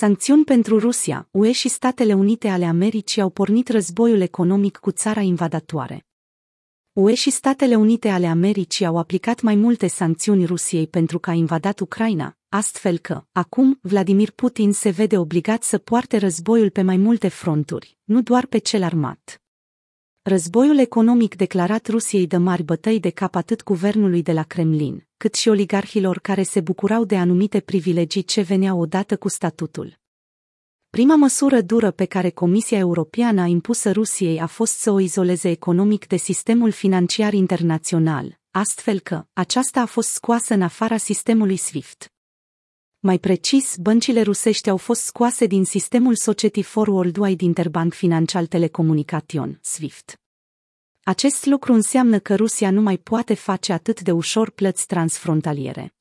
[0.00, 5.20] Sancțiuni pentru Rusia, UE și Statele Unite ale Americii au pornit războiul economic cu țara
[5.20, 6.06] invadatoare.
[6.92, 11.32] UE și Statele Unite ale Americii au aplicat mai multe sancțiuni Rusiei pentru că a
[11.32, 16.96] invadat Ucraina, astfel că, acum, Vladimir Putin se vede obligat să poarte războiul pe mai
[16.96, 19.39] multe fronturi, nu doar pe cel armat.
[20.22, 25.34] Războiul economic declarat Rusiei dă mari bătăi de cap atât guvernului de la Kremlin, cât
[25.34, 29.98] și oligarhilor care se bucurau de anumite privilegii ce veneau odată cu statutul.
[30.90, 35.50] Prima măsură dură pe care Comisia Europeană a impusă Rusiei a fost să o izoleze
[35.50, 42.12] economic de sistemul financiar internațional, astfel că aceasta a fost scoasă în afara sistemului SWIFT.
[43.02, 49.58] Mai precis, băncile rusești au fost scoase din sistemul Society for Worldwide Interbank Financial Telecomunication,
[49.62, 50.20] SWIFT.
[51.02, 55.94] Acest lucru înseamnă că Rusia nu mai poate face atât de ușor plăți transfrontaliere.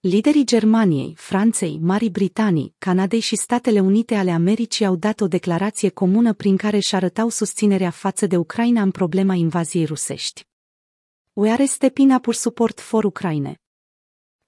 [0.00, 5.88] Liderii Germaniei, Franței, Marii Britanii, Canadei și Statele Unite ale Americii au dat o declarație
[5.88, 10.46] comună prin care își arătau susținerea față de Ucraina în problema invaziei rusești.
[11.32, 13.60] We are stepping up support for Ukraine.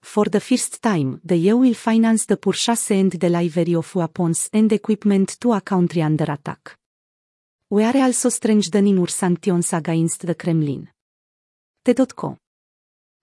[0.02, 4.72] For the first time, the EU will finance the purchase and delivery of weapons and
[4.72, 6.76] equipment to a country under attack.
[7.68, 10.88] We are also strengthening our sanctions against the Kremlin.
[11.84, 12.36] T.co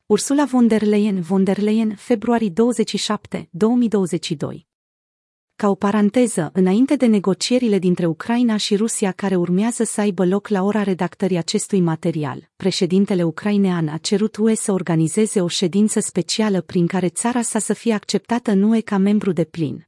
[0.10, 4.67] Ursula von der Leyen von der Leyen, februarie 27, 2022
[5.58, 10.48] ca o paranteză, înainte de negocierile dintre Ucraina și Rusia care urmează să aibă loc
[10.48, 16.62] la ora redactării acestui material, președintele ucrainean a cerut UE să organizeze o ședință specială
[16.62, 19.88] prin care țara sa să fie acceptată în UE ca membru de plin.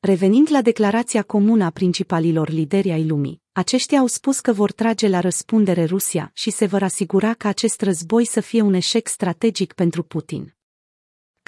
[0.00, 5.08] Revenind la declarația comună a principalilor lideri ai lumii, aceștia au spus că vor trage
[5.08, 9.72] la răspundere Rusia și se vor asigura că acest război să fie un eșec strategic
[9.72, 10.54] pentru Putin.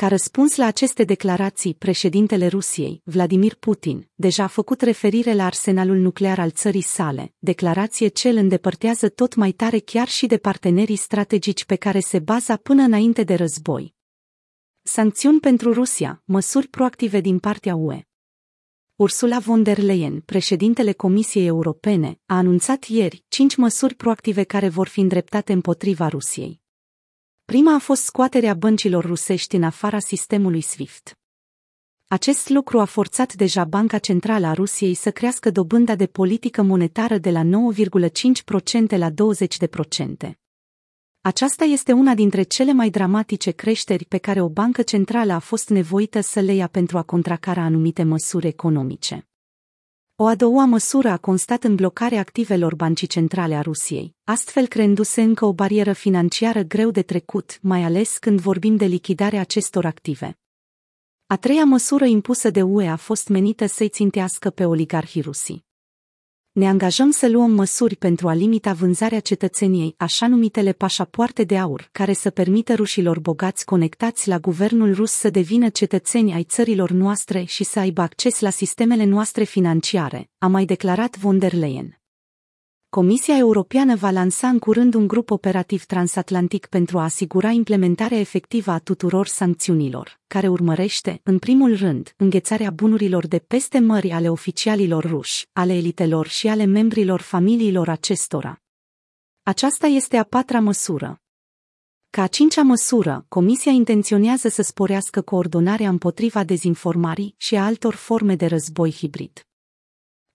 [0.03, 5.97] Ca răspuns la aceste declarații, președintele Rusiei, Vladimir Putin, deja a făcut referire la arsenalul
[5.97, 10.97] nuclear al țării sale, declarație ce îl îndepărtează tot mai tare chiar și de partenerii
[10.97, 13.95] strategici pe care se baza până înainte de război.
[14.83, 18.02] Sancțiuni pentru Rusia, măsuri proactive din partea UE.
[18.95, 24.89] Ursula von der Leyen, președintele Comisiei Europene, a anunțat ieri cinci măsuri proactive care vor
[24.89, 26.61] fi îndreptate împotriva Rusiei.
[27.45, 31.19] Prima a fost scoaterea băncilor rusești în afara sistemului SWIFT.
[32.07, 37.19] Acest lucru a forțat deja Banca Centrală a Rusiei să crească dobânda de politică monetară
[37.19, 40.33] de la 9,5% la 20%.
[41.20, 45.69] Aceasta este una dintre cele mai dramatice creșteri pe care o bancă centrală a fost
[45.69, 49.27] nevoită să le ia pentru a contracara anumite măsuri economice.
[50.22, 55.22] O a doua măsură a constat în blocarea activelor bancii centrale a Rusiei, astfel creându-se
[55.22, 60.38] încă o barieră financiară greu de trecut, mai ales când vorbim de lichidarea acestor active.
[61.27, 65.64] A treia măsură impusă de UE a fost menită să-i țintească pe oligarhii rusii
[66.52, 71.89] ne angajăm să luăm măsuri pentru a limita vânzarea cetățeniei, așa numitele pașapoarte de aur,
[71.92, 77.45] care să permită rușilor bogați conectați la guvernul rus să devină cetățeni ai țărilor noastre
[77.45, 82.02] și să aibă acces la sistemele noastre financiare, a mai declarat von der Leyen.
[82.95, 88.70] Comisia Europeană va lansa în curând un grup operativ transatlantic pentru a asigura implementarea efectivă
[88.70, 95.05] a tuturor sancțiunilor, care urmărește, în primul rând, înghețarea bunurilor de peste mări ale oficialilor
[95.05, 98.63] ruși, ale elitelor și ale membrilor familiilor acestora.
[99.42, 101.20] Aceasta este a patra măsură.
[102.11, 108.36] Ca a cincea măsură, Comisia intenționează să sporească coordonarea împotriva dezinformării și a altor forme
[108.36, 109.47] de război hibrid.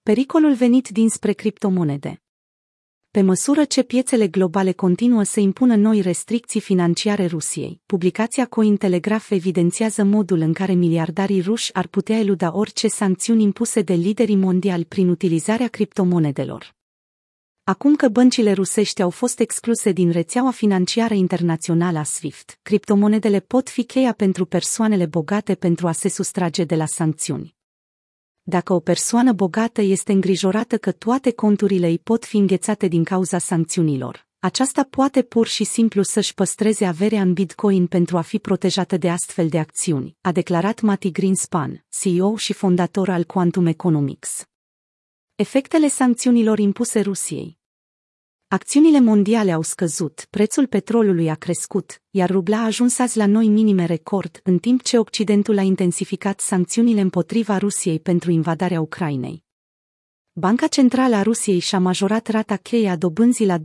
[0.03, 2.21] Pericolul venit dinspre criptomonede
[3.17, 10.03] pe măsură ce piețele globale continuă să impună noi restricții financiare Rusiei, publicația Cointelegraph evidențiază
[10.03, 15.09] modul în care miliardarii ruși ar putea eluda orice sancțiuni impuse de liderii mondiali prin
[15.09, 16.75] utilizarea criptomonedelor.
[17.63, 23.69] Acum că băncile rusești au fost excluse din rețeaua financiară internațională a SWIFT, criptomonedele pot
[23.69, 27.56] fi cheia pentru persoanele bogate pentru a se sustrage de la sancțiuni.
[28.49, 33.37] Dacă o persoană bogată este îngrijorată că toate conturile îi pot fi înghețate din cauza
[33.37, 38.97] sancțiunilor, aceasta poate pur și simplu să-și păstreze averea în Bitcoin pentru a fi protejată
[38.97, 44.45] de astfel de acțiuni, a declarat Mati Greenspan, CEO și fondator al Quantum Economics.
[45.35, 47.56] Efectele sancțiunilor impuse Rusiei
[48.49, 53.47] Acțiunile mondiale au scăzut, prețul petrolului a crescut, iar rubla a ajuns azi la noi
[53.47, 59.46] minime record, în timp ce Occidentul a intensificat sancțiunile împotriva Rusiei pentru invadarea Ucrainei.
[60.39, 63.61] Banca Centrală a Rusiei și-a majorat rata cheie a dobânzii la 20%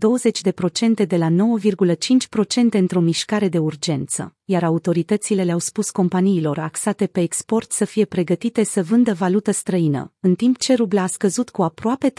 [1.07, 7.73] de la 9,5% într-o mișcare de urgență, iar autoritățile le-au spus companiilor axate pe export
[7.73, 12.11] să fie pregătite să vândă valută străină, în timp ce rubla a scăzut cu aproape
[12.11, 12.15] 30%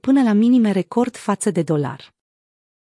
[0.00, 2.13] până la minime record față de dolar.